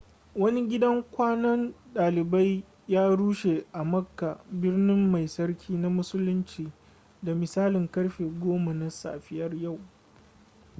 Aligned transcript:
wani 0.35 0.61
gidan 0.69 1.03
kwanan 1.03 1.73
dalibai 1.93 2.63
ya 2.87 3.15
rushe 3.15 3.65
a 3.73 3.83
makka 3.83 4.41
birni 4.51 4.93
mai 4.95 5.25
tsarki 5.27 5.73
na 5.77 5.89
musulinci 5.89 6.71
da 7.23 7.35
misalin 7.35 7.87
karfe 7.91 8.23
10 8.23 8.73
na 8.73 8.89
safiyar 8.89 9.55
yau 9.55 9.79